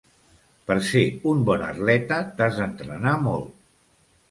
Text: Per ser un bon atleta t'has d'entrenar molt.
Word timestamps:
Per 0.71 0.77
ser 0.87 1.03
un 1.33 1.43
bon 1.51 1.67
atleta 1.67 2.19
t'has 2.41 2.59
d'entrenar 2.63 3.15
molt. 3.29 3.57